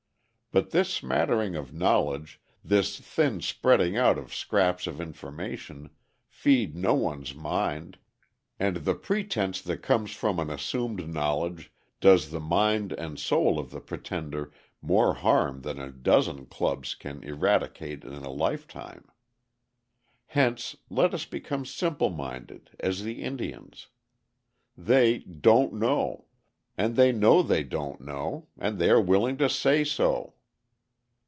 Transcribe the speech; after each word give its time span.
But 0.53 0.71
this 0.71 0.93
smattering 0.93 1.55
of 1.55 1.71
knowledge, 1.73 2.41
this 2.61 2.99
thin 2.99 3.39
spreading 3.39 3.95
out 3.95 4.17
of 4.17 4.33
scraps 4.33 4.85
of 4.85 4.99
information, 4.99 5.91
feed 6.27 6.75
no 6.75 6.93
one's 6.93 7.33
mind, 7.33 7.97
and 8.59 8.75
the 8.75 8.93
pretense 8.95 9.61
that 9.61 9.77
comes 9.77 10.11
from 10.13 10.41
an 10.41 10.49
assumed 10.49 11.07
knowledge 11.07 11.71
does 12.01 12.31
the 12.31 12.41
mind 12.41 12.91
and 12.91 13.17
soul 13.17 13.59
of 13.59 13.71
the 13.71 13.79
pretender 13.79 14.51
more 14.81 15.13
harm 15.13 15.61
than 15.61 15.79
a 15.79 15.89
dozen 15.89 16.45
clubs 16.47 16.95
can 16.95 17.23
eradicate 17.23 18.03
in 18.03 18.11
a 18.11 18.29
lifetime. 18.29 19.05
Hence, 20.25 20.75
let 20.89 21.13
us 21.13 21.23
become 21.23 21.65
simple 21.65 22.09
minded, 22.09 22.71
as 22.77 23.03
the 23.03 23.21
Indians. 23.23 23.87
They 24.77 25.19
"don't 25.19 25.71
know," 25.71 26.25
and 26.77 26.97
they 26.97 27.13
know 27.13 27.41
they 27.41 27.63
don't 27.63 28.01
know, 28.01 28.49
and 28.57 28.79
they 28.79 28.89
are 28.89 28.99
willing 28.99 29.37
to 29.37 29.47
say 29.47 29.85
so. 29.85 30.33